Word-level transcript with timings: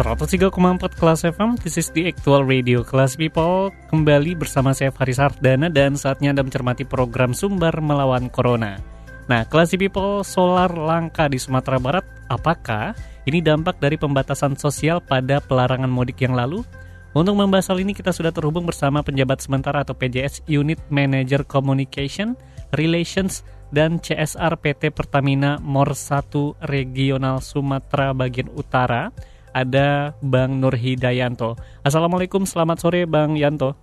103,4 0.00 0.96
Kelas 0.96 1.28
FM, 1.28 1.60
this 1.60 1.76
is 1.76 1.92
the 1.92 2.08
actual 2.08 2.40
radio 2.40 2.80
Kelas 2.80 3.20
People. 3.20 3.68
Kembali 3.92 4.32
bersama 4.32 4.72
saya 4.72 4.88
Faris 4.88 5.20
Ardana 5.20 5.68
dan 5.68 5.92
saatnya 5.92 6.32
Anda 6.32 6.40
mencermati 6.40 6.88
program 6.88 7.36
Sumber 7.36 7.76
Melawan 7.84 8.32
Corona. 8.32 8.80
Nah, 9.28 9.44
Kelas 9.44 9.76
People, 9.76 10.24
solar 10.24 10.72
langka 10.72 11.28
di 11.28 11.36
Sumatera 11.36 11.76
Barat. 11.76 12.08
Apakah 12.32 12.96
ini 13.28 13.44
dampak 13.44 13.76
dari 13.76 14.00
pembatasan 14.00 14.56
sosial 14.56 15.04
pada 15.04 15.36
pelarangan 15.36 15.92
mudik 15.92 16.24
yang 16.24 16.32
lalu? 16.32 16.64
Untuk 17.12 17.36
membahas 17.36 17.68
hal 17.68 17.84
ini 17.84 17.92
kita 17.92 18.16
sudah 18.16 18.32
terhubung 18.32 18.64
bersama 18.64 19.04
penjabat 19.04 19.44
sementara 19.44 19.84
atau 19.84 19.92
PJS 19.92 20.48
Unit 20.48 20.80
Manager 20.88 21.44
Communication, 21.44 22.40
Relations, 22.72 23.44
dan 23.68 24.00
CSR 24.00 24.56
PT 24.64 24.96
Pertamina 24.96 25.60
Mor 25.60 25.92
1 25.92 26.56
Regional 26.64 27.44
Sumatera 27.44 28.16
bagian 28.16 28.48
Utara 28.56 29.12
ada 29.50 30.14
Bang 30.22 30.58
Nur 30.58 30.74
Hidayanto. 30.74 31.58
Assalamualaikum, 31.82 32.46
selamat 32.46 32.76
sore 32.82 33.02
Bang 33.06 33.34
Yanto. 33.34 33.74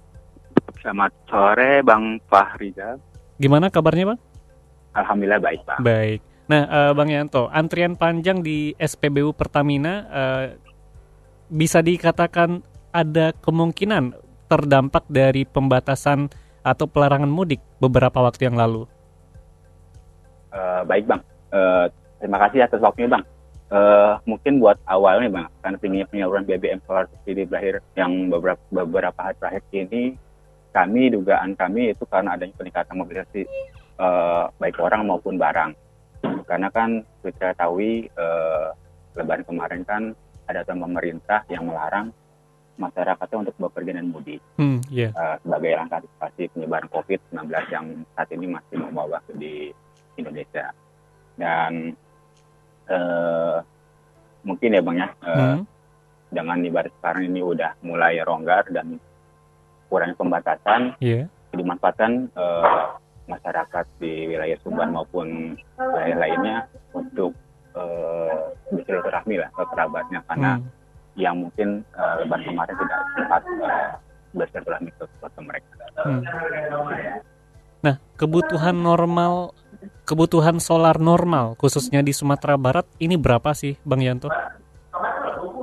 Selamat 0.79 1.11
sore 1.27 1.83
Bang 1.83 2.19
Fahrizal. 2.27 2.99
Gimana 3.37 3.69
kabarnya 3.69 4.15
Bang? 4.15 4.19
Alhamdulillah 4.95 5.41
baik 5.43 5.61
Bang. 5.67 5.79
Baik. 5.83 6.19
Nah 6.47 6.63
uh, 6.67 6.91
Bang 6.95 7.11
Yanto, 7.11 7.51
antrian 7.51 7.99
panjang 7.99 8.39
di 8.41 8.71
SPBU 8.79 9.35
Pertamina 9.35 9.93
uh, 10.07 10.45
bisa 11.51 11.83
dikatakan 11.83 12.63
ada 12.91 13.35
kemungkinan 13.35 14.15
terdampak 14.47 15.05
dari 15.11 15.43
pembatasan 15.43 16.31
atau 16.63 16.87
pelarangan 16.87 17.29
mudik 17.29 17.59
beberapa 17.79 18.23
waktu 18.23 18.47
yang 18.47 18.55
lalu. 18.55 18.87
Uh, 20.51 20.81
baik 20.87 21.05
Bang, 21.05 21.21
uh, 21.51 21.91
terima 22.23 22.39
kasih 22.47 22.63
atas 22.63 22.79
waktunya 22.79 23.11
Bang 23.11 23.23
uh, 23.71 24.19
mungkin 24.27 24.59
buat 24.59 24.77
awalnya 24.87 25.29
bang 25.31 25.47
karena 25.63 25.77
tingginya 25.79 26.07
penyaluran 26.09 26.43
BBM 26.43 26.79
solar 26.85 27.05
subsidi 27.11 27.43
berakhir 27.47 27.83
yang 27.95 28.31
beberapa 28.31 28.61
beberapa 28.71 29.19
hari 29.19 29.35
terakhir 29.39 29.63
ini 29.71 30.03
kami 30.77 31.09
dugaan 31.09 31.57
kami 31.57 31.89
itu 31.89 32.05
karena 32.05 32.37
adanya 32.37 32.53
peningkatan 32.53 32.95
mobilisasi 33.01 33.41
uh, 33.97 34.45
baik 34.61 34.77
orang 34.77 35.09
maupun 35.09 35.41
barang. 35.41 35.73
Karena 36.45 36.69
kan 36.71 37.01
kita 37.25 37.57
tahu 37.57 38.05
uh, 38.13 38.71
lebaran 39.17 39.43
kemarin 39.43 39.81
kan 39.83 40.03
ada 40.47 40.63
pemerintah 40.63 41.43
yang 41.51 41.67
melarang 41.67 42.13
masyarakatnya 42.77 43.49
untuk 43.49 43.55
bepergian 43.57 43.97
dan 43.99 44.07
mudik. 44.13 44.39
Hmm, 44.61 44.79
yeah. 44.93 45.09
uh, 45.17 45.41
sebagai 45.41 45.73
langkah 45.75 45.97
antisipasi 45.97 46.41
penyebaran 46.53 46.89
COVID-19 46.93 47.49
yang 47.73 47.85
saat 48.13 48.29
ini 48.31 48.45
masih 48.45 48.77
membawa 48.77 49.17
di 49.33 49.73
Indonesia. 50.13 50.71
Dan 51.33 51.97
uh, 52.91 53.59
mungkin 54.43 54.75
ya 54.75 54.81
bang 54.83 54.97
ya 54.97 55.07
uh, 55.23 55.35
hmm. 55.35 55.59
dengan 56.31 56.57
ibarat 56.63 56.93
sekarang 56.99 57.23
ini 57.31 57.41
udah 57.43 57.71
mulai 57.83 58.19
ronggar 58.23 58.67
dan 58.71 58.99
kurang 59.87 60.15
pembatasan 60.19 60.95
yeah. 60.99 61.27
dimanfaatkan 61.55 62.27
uh, 62.35 62.95
masyarakat 63.27 63.85
di 63.99 64.31
wilayah 64.31 64.57
Sumbar 64.63 64.87
maupun 64.91 65.59
wilayah 65.75 66.17
lainnya 66.19 66.57
untuk 66.95 67.35
uh, 67.75 68.55
bersilaturahmi 68.71 69.35
lah 69.39 69.49
ke 69.51 69.63
kerabatnya 69.71 70.19
karena 70.31 70.51
hmm. 70.59 70.67
yang 71.19 71.35
mungkin 71.39 71.83
uh, 71.95 72.23
lebaran 72.23 72.47
kemarin 72.47 72.75
tidak 72.79 72.99
sempat 73.15 73.41
uh, 73.63 73.91
bersilaturahmi 74.35 74.89
ke 74.95 75.03
keluarga 75.07 75.41
mereka. 75.43 75.73
Hmm. 75.97 76.21
Nah, 77.77 77.95
kebutuhan 78.19 78.75
normal 78.79 79.53
kebutuhan 80.07 80.63
solar 80.63 80.95
normal 81.03 81.59
khususnya 81.59 81.99
di 81.99 82.15
Sumatera 82.15 82.55
Barat 82.55 82.87
ini 83.03 83.19
berapa 83.19 83.51
sih 83.51 83.75
Bang 83.83 83.99
Yanto? 83.99 84.31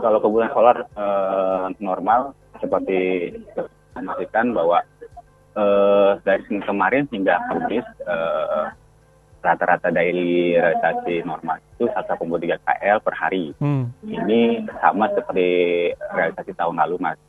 Kalau 0.05 0.21
kebutuhan 0.21 0.53
solar 0.53 0.84
uh, 0.93 1.72
normal 1.81 2.37
seperti 2.60 3.32
memastikan 3.97 4.53
bahwa 4.53 4.84
uh, 5.56 6.21
dari 6.21 6.44
kemarin 6.44 7.09
hingga 7.09 7.41
Kamis 7.49 7.87
uh, 8.05 8.69
rata-rata 9.44 9.88
daily 9.93 10.56
realisasi 10.56 11.25
normal 11.25 11.61
itu 11.76 11.84
1,3 11.88 12.65
KL 12.65 12.99
per 13.00 13.15
hari. 13.16 13.53
Hmm. 13.61 13.93
Ini 14.00 14.65
sama 14.81 15.09
seperti 15.12 15.49
realisasi 15.93 16.53
tahun 16.56 16.81
lalu 16.81 16.97
mas. 17.00 17.21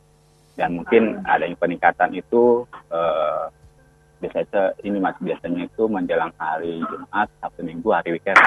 Dan 0.56 0.80
mungkin 0.80 1.20
adanya 1.28 1.52
peningkatan 1.60 2.16
itu 2.16 2.64
uh, 2.88 3.52
biasanya 4.26 4.74
ini 4.82 4.98
mas 4.98 5.14
biasanya 5.22 5.70
itu 5.70 5.82
menjelang 5.86 6.34
hari 6.34 6.82
Jumat 6.90 7.30
Sabtu 7.38 7.62
Minggu 7.62 7.88
hari 7.94 8.18
weekend 8.18 8.38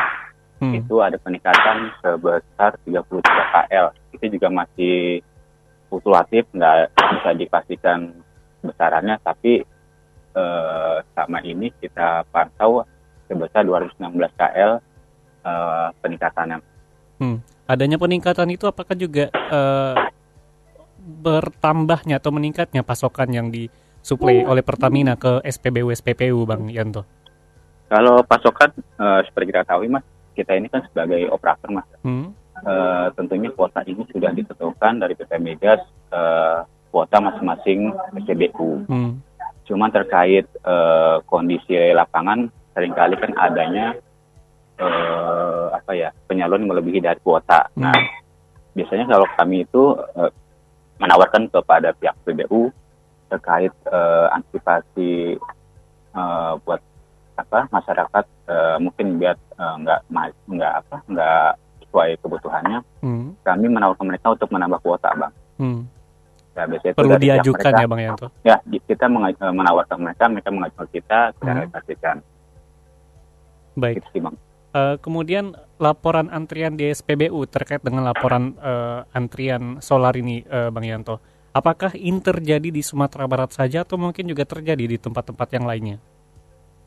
hmm. 0.60 0.76
itu 0.76 0.96
ada 1.00 1.16
peningkatan 1.16 1.96
sebesar 2.04 2.76
33 2.84 3.00
KL 3.24 3.88
itu 4.20 4.26
juga 4.36 4.48
masih 4.52 5.24
fluktuatif 5.88 6.44
nggak 6.52 6.92
bisa 6.92 7.30
dipastikan 7.40 8.12
besarannya 8.60 9.16
tapi 9.24 9.64
eh, 10.36 10.98
sama 11.16 11.40
ini 11.48 11.72
kita 11.80 12.28
pantau 12.30 12.84
sebesar 13.32 13.64
216 13.64 13.96
KL 14.36 14.72
eh, 15.48 15.88
peningkatannya. 16.04 16.58
Hmm. 17.20 17.40
Adanya 17.70 17.98
peningkatan 18.02 18.50
itu 18.52 18.68
apakah 18.68 18.96
juga 19.00 19.32
eh, 19.32 19.96
bertambahnya 21.00 22.20
atau 22.20 22.30
meningkatnya 22.36 22.84
pasokan 22.84 23.32
yang 23.32 23.48
di 23.50 23.72
suplai 24.02 24.44
oleh 24.44 24.64
Pertamina 24.64 25.16
ke 25.20 25.44
SPBU 25.44 25.92
SPPU 25.94 26.48
Bang 26.48 26.72
Yanto? 26.72 27.04
Kalau 27.90 28.22
pasokan 28.22 28.70
uh, 29.02 29.26
seperti 29.26 29.50
kita 29.50 29.66
tahu 29.66 29.90
Mas, 29.90 30.06
kita 30.38 30.54
ini 30.54 30.70
kan 30.70 30.86
sebagai 30.90 31.26
operator 31.34 31.70
Mas. 31.74 31.90
Hmm. 32.06 32.32
Uh, 32.60 33.08
tentunya 33.16 33.50
kuota 33.56 33.82
ini 33.88 34.04
sudah 34.12 34.36
ditentukan 34.36 35.00
dari 35.00 35.16
PT 35.16 35.32
Migas 35.40 35.80
uh, 36.12 36.68
kuota 36.94 37.18
masing-masing 37.18 37.94
SPBU. 38.14 38.86
Hmm. 38.86 39.24
Cuma 39.66 39.90
terkait 39.90 40.46
uh, 40.66 41.22
kondisi 41.26 41.78
lapangan 41.94 42.50
sering 42.74 42.94
kali 42.94 43.16
kan 43.18 43.34
adanya 43.38 43.98
uh, 44.78 45.74
apa 45.74 45.92
ya 45.98 46.10
penyaluran 46.30 46.70
melebihi 46.70 47.02
dari 47.02 47.20
kuota. 47.26 47.70
Hmm. 47.74 47.90
Nah, 47.90 47.98
biasanya 48.78 49.10
kalau 49.10 49.26
kami 49.34 49.66
itu 49.66 49.98
uh, 49.98 50.32
menawarkan 51.00 51.48
kepada 51.50 51.96
pihak 51.96 52.16
PBU 52.28 52.70
terkait 53.30 53.74
uh, 53.88 54.28
antisipasi 54.34 55.38
uh, 56.18 56.58
buat 56.66 56.82
apa 57.40 57.72
masyarakat 57.72 58.26
uh, 58.52 58.78
mungkin 58.84 59.16
biar 59.16 59.40
nggak 59.56 60.00
uh, 60.12 60.36
nggak 60.52 60.74
apa 60.84 60.98
nggak 61.08 61.50
sesuai 61.88 62.10
kebutuhannya 62.20 62.80
hmm. 63.00 63.40
kami 63.42 63.66
menawarkan 63.72 64.06
mereka 64.12 64.36
untuk 64.36 64.50
menambah 64.52 64.80
kuota 64.84 65.10
bang 65.16 65.34
hmm. 65.64 65.82
ya, 66.54 66.64
biasanya 66.68 66.94
perlu 67.00 67.16
diajukan 67.16 67.72
mereka, 67.72 67.82
ya 67.82 67.88
bang 67.88 68.02
Yanto 68.04 68.28
ya 68.44 68.56
kita 68.84 69.06
menawarkan 69.40 69.98
mereka 70.04 70.24
mereka 70.28 70.50
mengajukan 70.52 70.88
kita 70.92 71.20
kita 71.40 71.50
hmm. 71.50 71.58
realisasikan 71.64 72.16
baik 73.80 74.04
gitu 74.04 74.20
bang 74.20 74.36
Uh, 74.70 75.02
kemudian 75.02 75.58
laporan 75.82 76.30
antrian 76.30 76.78
di 76.78 76.94
SPBU 76.94 77.50
terkait 77.50 77.82
dengan 77.82 78.06
laporan 78.06 78.54
uh, 78.62 79.02
antrian 79.18 79.82
solar 79.82 80.14
ini, 80.14 80.46
uh, 80.46 80.70
Bang 80.70 80.86
Yanto. 80.86 81.18
Apakah 81.50 81.98
ini 81.98 82.22
terjadi 82.22 82.70
di 82.70 82.82
Sumatera 82.86 83.26
Barat 83.26 83.58
saja 83.58 83.82
atau 83.82 83.98
mungkin 83.98 84.30
juga 84.30 84.46
terjadi 84.46 84.86
di 84.86 84.98
tempat-tempat 85.02 85.48
yang 85.58 85.66
lainnya? 85.66 85.98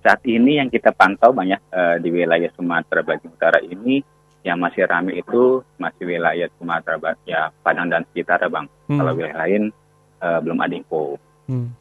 Saat 0.02 0.22
ini 0.26 0.58
yang 0.58 0.70
kita 0.70 0.94
pantau 0.94 1.34
banyak 1.34 1.58
uh, 1.70 1.96
di 1.98 2.10
wilayah 2.10 2.50
Sumatera 2.54 3.02
bagian 3.02 3.34
utara 3.34 3.58
ini 3.62 4.02
yang 4.42 4.58
masih 4.58 4.86
ramai 4.86 5.22
itu 5.22 5.62
masih 5.78 6.02
wilayah 6.06 6.50
Sumatera 6.58 6.98
Barat, 6.98 7.18
ya 7.26 7.50
Padang 7.62 7.90
dan 7.90 8.02
sekitar, 8.10 8.42
Bang. 8.50 8.66
Hmm. 8.90 8.98
Kalau 8.98 9.12
wilayah 9.14 9.38
lain 9.46 9.70
uh, 10.22 10.38
belum 10.42 10.58
ada 10.58 10.74
info. 10.74 11.18
Hmm. 11.46 11.74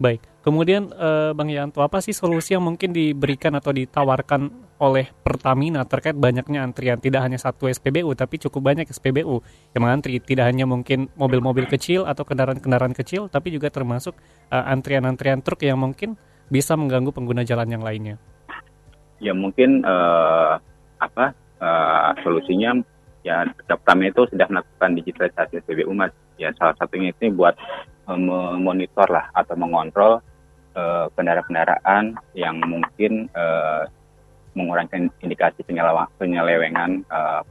Baik. 0.00 0.24
Kemudian 0.40 0.88
uh, 0.96 1.36
Bang 1.36 1.52
Yanto, 1.52 1.84
apa 1.84 2.00
sih 2.00 2.16
solusi 2.16 2.56
yang 2.56 2.64
mungkin 2.64 2.96
diberikan 2.96 3.52
atau 3.52 3.76
ditawarkan 3.76 4.48
oleh 4.80 5.12
Pertamina 5.20 5.84
terkait 5.84 6.16
banyaknya 6.16 6.64
antrian 6.64 6.96
tidak 6.96 7.20
hanya 7.20 7.36
satu 7.36 7.68
SPBU 7.68 8.16
tapi 8.16 8.40
cukup 8.40 8.72
banyak 8.72 8.88
SPBU 8.88 9.44
yang 9.76 9.82
mengantri 9.84 10.16
tidak 10.24 10.48
hanya 10.48 10.64
mungkin 10.64 11.12
mobil-mobil 11.20 11.68
kecil 11.68 12.08
atau 12.08 12.24
kendaraan-kendaraan 12.24 12.96
kecil 12.96 13.28
tapi 13.28 13.52
juga 13.52 13.68
termasuk 13.68 14.16
uh, 14.48 14.72
antrian-antrian 14.72 15.44
truk 15.44 15.60
yang 15.68 15.76
mungkin 15.76 16.16
bisa 16.48 16.80
mengganggu 16.80 17.12
pengguna 17.12 17.44
jalan 17.44 17.68
yang 17.68 17.84
lainnya. 17.84 18.16
Ya 19.20 19.36
mungkin 19.36 19.84
uh, 19.84 20.56
apa 20.96 21.36
uh, 21.60 22.16
solusinya 22.24 22.80
ya 23.20 23.44
pertama 23.68 24.08
itu 24.08 24.24
sudah 24.32 24.48
melakukan 24.48 24.96
digitalisasi 24.96 25.60
SPBU 25.60 25.92
mas 25.92 26.16
ya 26.40 26.48
salah 26.56 26.72
satunya 26.80 27.12
itu 27.12 27.28
buat 27.36 27.52
uh, 28.08 28.16
memonitor 28.16 29.06
lah 29.12 29.28
atau 29.36 29.54
mengontrol 29.54 30.24
kendaraan-kendaraan 31.18 32.14
uh, 32.14 32.22
yang 32.32 32.56
mungkin 32.62 33.28
uh, 33.36 33.84
mengurangi 34.54 35.10
indikasi 35.22 35.62
penyelewengan 35.66 37.06
uh, 37.10 37.42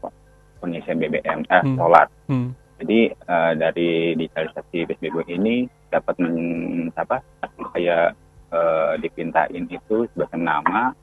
pengisian 0.60 1.00
BBM 1.00 1.48
eh, 1.48 1.62
hmm. 1.64 1.76
solar. 1.80 2.08
Hmm. 2.28 2.52
Jadi 2.80 3.12
uh, 3.28 3.54
dari 3.56 4.16
digitalisasi 4.16 4.88
PSBB 4.88 5.36
ini 5.36 5.68
dapat 5.92 6.16
men, 6.20 6.88
apa 6.96 7.24
kayak 7.76 8.16
uh, 8.52 8.96
dipintain 9.00 9.68
itu 9.68 10.08
sebagai 10.16 10.40
nama 10.40 10.96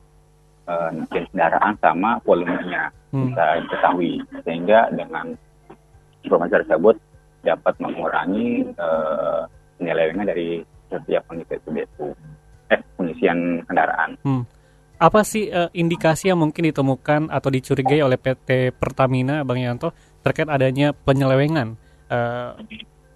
uh, 0.65 0.89
kendaraan 1.09 1.77
sama 1.81 2.17
volumenya 2.25 2.89
hmm. 3.13 3.29
bisa 3.29 3.45
diketahui 3.65 4.13
sehingga 4.45 4.89
dengan 4.93 5.37
informasi 6.25 6.65
tersebut 6.65 6.95
dapat 7.45 7.75
mengurangi 7.81 8.65
uh, 8.77 9.45
penyelewengan 9.77 10.27
dari 10.29 10.61
setiap 10.87 11.25
pengisian 11.27 11.59
PSBB 11.61 11.77
eh 12.67 12.81
pengisian 12.95 13.63
kendaraan. 13.67 14.19
Hmm 14.23 14.43
apa 14.97 15.21
sih 15.21 15.53
uh, 15.53 15.69
indikasi 15.77 16.33
yang 16.33 16.41
mungkin 16.41 16.73
ditemukan 16.73 17.29
atau 17.29 17.49
dicurigai 17.53 18.01
oleh 18.01 18.17
PT 18.17 18.73
Pertamina, 18.73 19.45
Bang 19.45 19.61
Yanto, 19.61 19.93
terkait 20.25 20.49
adanya 20.49 20.91
penyelewengan 20.91 21.77
uh, 22.09 22.57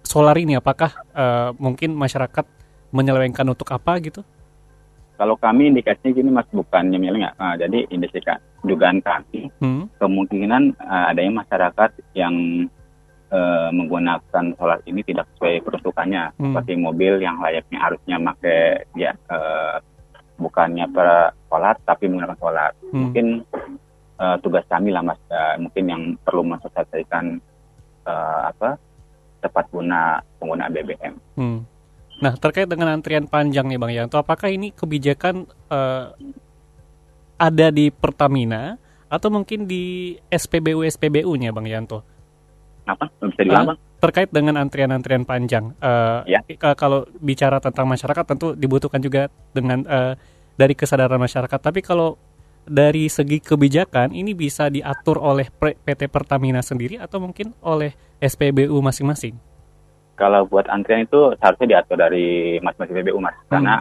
solar 0.06 0.38
ini? 0.38 0.54
Apakah 0.54 0.94
uh, 1.10 1.50
mungkin 1.58 1.98
masyarakat 1.98 2.46
menyelewengkan 2.94 3.46
untuk 3.50 3.66
apa 3.74 3.98
gitu? 3.98 4.22
Kalau 5.18 5.34
kami 5.38 5.74
indikasinya 5.74 6.10
gini 6.14 6.30
mas 6.30 6.48
bukan 6.50 6.86
nyeleweng, 6.86 7.26
uh, 7.26 7.54
jadi 7.58 7.86
indikasi 7.90 8.38
dugaan 8.62 9.02
kami 9.02 9.50
hmm. 9.58 9.98
kemungkinan 9.98 10.78
uh, 10.78 11.10
adanya 11.10 11.42
masyarakat 11.42 11.90
yang 12.14 12.34
uh, 13.32 13.68
menggunakan 13.72 14.44
solar 14.60 14.78
ini 14.84 15.00
tidak 15.02 15.26
sesuai 15.34 15.64
peruntukannya, 15.64 16.36
hmm. 16.36 16.52
seperti 16.52 16.72
mobil 16.76 17.18
yang 17.24 17.40
layaknya 17.40 17.78
harusnya 17.80 18.16
pakai 18.20 18.60
ya 18.94 19.16
uh, 19.32 19.80
bukannya 20.36 20.86
per 20.92 21.32
solar 21.48 21.74
tapi 21.82 22.12
menggunakan 22.12 22.38
solar. 22.38 22.70
Hmm. 22.92 23.08
Mungkin 23.08 23.26
uh, 24.20 24.36
tugas 24.44 24.68
kami 24.68 24.92
lah 24.92 25.02
mas, 25.02 25.18
uh, 25.32 25.56
mungkin 25.56 25.84
yang 25.88 26.02
perlu 26.20 26.44
mensosialisasikan 26.44 27.40
uh, 28.06 28.40
apa 28.52 28.76
tepat 29.42 29.66
guna 29.72 30.20
pengguna 30.38 30.70
BBM. 30.70 31.14
Hmm. 31.34 31.66
Nah 32.22 32.38
terkait 32.38 32.70
dengan 32.70 32.94
antrian 32.94 33.26
panjang 33.26 33.66
nih 33.66 33.80
bang 33.80 33.92
Yanto, 34.04 34.20
apakah 34.20 34.52
ini 34.52 34.70
kebijakan 34.70 35.48
uh, 35.72 36.14
ada 37.40 37.66
di 37.74 37.90
Pertamina 37.90 38.78
atau 39.10 39.28
mungkin 39.28 39.66
di 39.66 40.14
SPBU 40.30 40.86
SPBU-nya 40.86 41.50
bang 41.50 41.66
Yanto? 41.66 42.11
Apa? 42.86 43.06
Bisa 43.22 43.42
diulang 43.46 43.74
bang? 43.74 43.78
terkait 44.02 44.34
dengan 44.34 44.58
antrian-antrian 44.58 45.22
panjang. 45.22 45.78
Uh, 45.78 46.26
ya. 46.26 46.42
Kalau 46.74 47.06
bicara 47.22 47.62
tentang 47.62 47.86
masyarakat 47.86 48.34
tentu 48.34 48.58
dibutuhkan 48.58 48.98
juga 48.98 49.30
dengan 49.54 49.86
uh, 49.86 50.18
dari 50.58 50.74
kesadaran 50.74 51.22
masyarakat. 51.22 51.62
Tapi 51.62 51.78
kalau 51.86 52.18
dari 52.66 53.06
segi 53.06 53.38
kebijakan 53.38 54.10
ini 54.10 54.34
bisa 54.34 54.66
diatur 54.66 55.22
oleh 55.22 55.46
PT 55.62 56.10
Pertamina 56.10 56.62
sendiri 56.66 56.98
atau 56.98 57.22
mungkin 57.22 57.54
oleh 57.62 57.94
SPBU 58.18 58.74
masing-masing? 58.82 59.38
Kalau 60.18 60.50
buat 60.50 60.66
antrian 60.66 61.06
itu 61.06 61.38
seharusnya 61.38 61.78
diatur 61.78 62.02
dari 62.02 62.58
masing-masing 62.58 62.94
SPBU 62.98 63.18
mas, 63.22 63.38
hmm. 63.38 63.50
karena 63.54 63.74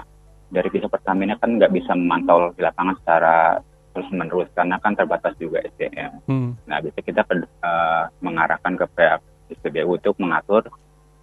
dari 0.54 0.68
pihak 0.70 0.90
Pertamina 0.90 1.34
kan 1.42 1.58
nggak 1.58 1.74
bisa 1.74 1.98
memantau 1.98 2.54
di 2.54 2.62
lapangan 2.62 2.96
secara 3.02 3.58
terus 3.92 4.08
menerus 4.12 4.48
karena 4.56 4.80
kan 4.80 4.96
terbatas 4.96 5.36
juga 5.36 5.60
SDM. 5.76 6.12
Hmm. 6.28 6.52
Nah, 6.66 6.80
bisa 6.80 7.00
kita 7.04 7.28
uh, 7.28 8.08
mengarahkan 8.24 8.74
ke 8.80 8.86
pihak 8.96 9.22
SPBU 9.52 10.00
untuk 10.00 10.16
mengatur 10.20 10.64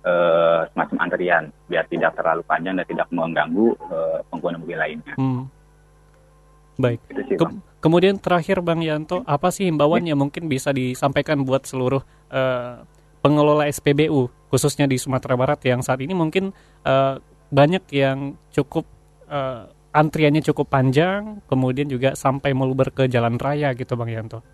uh, 0.04 0.68
semacam 0.72 0.96
antrian 1.00 1.44
biar 1.66 1.88
tidak 1.88 2.12
terlalu 2.16 2.42
panjang 2.44 2.76
dan 2.76 2.86
tidak 2.86 3.08
mengganggu 3.08 3.72
uh, 3.88 4.18
pengguna 4.28 4.56
mobil 4.60 4.78
lainnya. 4.78 5.14
Hmm. 5.16 5.48
Baik. 6.78 7.00
Sih, 7.10 7.34
Ke 7.34 7.46
kemudian 7.82 8.20
terakhir 8.22 8.62
Bang 8.62 8.84
Yanto, 8.84 9.26
apa 9.26 9.50
sih 9.50 9.66
himbauan 9.66 10.06
ya. 10.06 10.14
yang 10.14 10.20
mungkin 10.22 10.46
bisa 10.46 10.70
disampaikan 10.70 11.42
buat 11.42 11.66
seluruh 11.66 12.04
uh, 12.30 12.86
pengelola 13.18 13.66
SPBU 13.66 14.30
khususnya 14.48 14.86
di 14.88 14.96
Sumatera 14.96 15.34
Barat 15.34 15.60
yang 15.66 15.82
saat 15.82 16.00
ini 16.00 16.14
mungkin 16.14 16.54
uh, 16.86 17.18
banyak 17.50 17.84
yang 17.92 18.38
cukup 18.52 18.86
uh, 19.28 19.68
antriannya 19.92 20.44
cukup 20.44 20.68
panjang, 20.68 21.40
kemudian 21.48 21.88
juga 21.88 22.12
sampai 22.12 22.52
meluber 22.52 22.92
ke 22.92 23.08
jalan 23.08 23.40
raya 23.40 23.72
gitu 23.72 23.96
Bang 23.96 24.12
Yanto. 24.12 24.44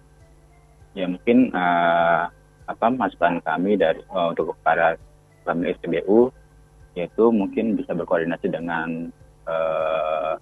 Ya 0.94 1.10
mungkin 1.10 1.50
uh, 1.50 2.30
apa 2.64 2.86
masukan 2.88 3.42
kami 3.42 3.74
dari 3.76 4.00
uh, 4.14 4.30
untuk 4.30 4.54
para 4.62 4.94
pemilik 5.42 5.76
SPBU 5.82 6.30
yaitu 6.94 7.34
mungkin 7.34 7.74
bisa 7.74 7.90
berkoordinasi 7.90 8.46
dengan 8.46 9.10
uh, 9.50 10.38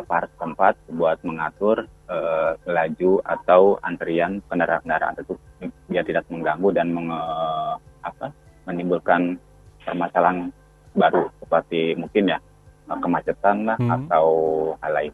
aparat 0.00 0.32
tempat 0.40 0.74
buat 0.96 1.20
mengatur 1.20 1.84
uh, 2.08 2.56
laju 2.64 3.20
atau 3.28 3.76
antrian 3.84 4.40
kendaraan-kendaraan 4.48 5.20
tersebut 5.20 5.38
biar 5.92 6.04
tidak 6.08 6.24
mengganggu 6.32 6.72
dan 6.72 6.88
menge, 6.96 7.20
apa, 8.00 8.32
menimbulkan 8.64 9.36
permasalahan 9.84 10.48
baru 10.96 11.28
seperti 11.44 11.94
mungkin 12.00 12.32
ya 12.32 12.38
kemacetan 12.98 13.68
lah 13.70 13.78
hmm. 13.78 14.10
atau 14.10 14.26
hal 14.82 14.92
lain. 14.92 15.12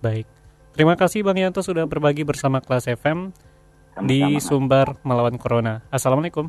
Baik. 0.00 0.26
Terima 0.72 0.94
kasih 0.94 1.26
Bang 1.26 1.36
Yanto 1.36 1.60
sudah 1.60 1.84
berbagi 1.84 2.22
bersama 2.22 2.62
kelas 2.62 2.86
FM 2.86 3.34
di 4.06 4.38
Sumbar 4.38 4.96
melawan 5.02 5.34
Corona. 5.36 5.82
Assalamualaikum. 5.90 6.46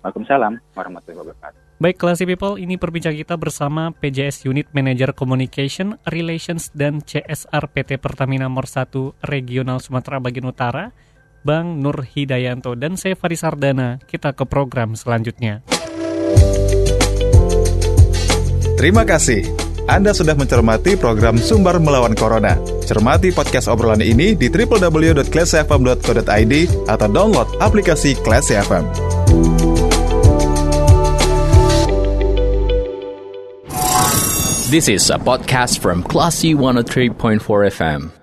Waalaikumsalam 0.00 0.56
warahmatullahi 0.72 1.28
wabarakatuh. 1.28 1.60
Baik, 1.80 1.96
Classy 1.96 2.28
People, 2.28 2.60
ini 2.60 2.76
perbincangan 2.76 3.16
kita 3.16 3.40
bersama 3.40 3.88
PJS 3.88 4.44
Unit 4.44 4.68
Manager 4.76 5.16
Communication, 5.16 5.96
Relations, 6.12 6.68
dan 6.76 7.00
CSR 7.00 7.72
PT 7.72 7.96
Pertamina 7.96 8.48
Nomor 8.48 8.68
1 8.68 9.16
Regional 9.24 9.80
Sumatera 9.80 10.20
Bagian 10.20 10.44
Utara, 10.44 10.92
Bang 11.40 11.80
Nur 11.80 12.04
Hidayanto, 12.04 12.76
dan 12.76 13.00
saya 13.00 13.16
Faris 13.16 13.40
Sardana. 13.40 13.96
Kita 14.04 14.36
ke 14.36 14.44
program 14.44 14.92
selanjutnya. 14.92 15.64
Terima 18.80 19.04
kasih. 19.04 19.44
Anda 19.92 20.16
sudah 20.16 20.32
mencermati 20.32 20.96
program 20.96 21.36
Sumber 21.36 21.76
Melawan 21.76 22.16
Corona. 22.16 22.56
Cermati 22.80 23.28
podcast 23.28 23.68
obrolan 23.68 24.00
ini 24.00 24.32
di 24.32 24.48
www.classfm.co.id 24.48 26.54
atau 26.88 27.08
download 27.12 27.60
aplikasi 27.60 28.16
Classy 28.24 28.56
FM. 28.56 28.88
This 34.72 34.88
is 34.88 35.12
a 35.12 35.20
podcast 35.20 35.84
from 35.84 36.00
Classy 36.00 36.56
103.4 36.56 37.44
FM. 37.76 38.19